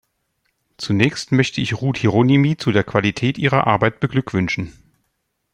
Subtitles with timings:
[0.77, 4.73] Zunächst möchte ich Ruth Hieronymi zu der Qualität ihrer Arbeit beglückwünschen.